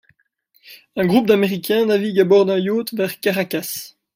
[0.95, 3.93] Un groupe d’américain navigue à bord d'un yacht vers Caracas.